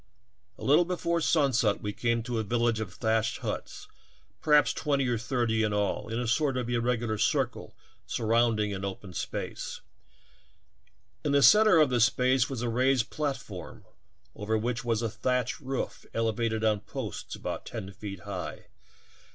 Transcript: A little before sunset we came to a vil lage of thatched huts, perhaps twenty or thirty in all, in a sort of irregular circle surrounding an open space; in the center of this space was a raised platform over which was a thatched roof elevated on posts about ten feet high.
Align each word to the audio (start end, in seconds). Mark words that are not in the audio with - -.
A 0.57 0.63
little 0.63 0.83
before 0.83 1.21
sunset 1.21 1.79
we 1.83 1.93
came 1.93 2.23
to 2.23 2.39
a 2.39 2.43
vil 2.43 2.61
lage 2.61 2.79
of 2.79 2.91
thatched 2.91 3.37
huts, 3.41 3.87
perhaps 4.41 4.73
twenty 4.73 5.07
or 5.07 5.19
thirty 5.19 5.61
in 5.61 5.73
all, 5.73 6.09
in 6.11 6.19
a 6.19 6.25
sort 6.27 6.57
of 6.57 6.67
irregular 6.71 7.19
circle 7.19 7.77
surrounding 8.07 8.73
an 8.73 8.83
open 8.83 9.13
space; 9.13 9.81
in 11.23 11.33
the 11.33 11.43
center 11.43 11.77
of 11.79 11.91
this 11.91 12.05
space 12.05 12.49
was 12.49 12.63
a 12.63 12.67
raised 12.67 13.11
platform 13.11 13.85
over 14.33 14.57
which 14.57 14.83
was 14.83 15.03
a 15.03 15.09
thatched 15.11 15.59
roof 15.59 16.03
elevated 16.15 16.63
on 16.63 16.79
posts 16.79 17.35
about 17.35 17.67
ten 17.67 17.91
feet 17.93 18.21
high. 18.21 18.65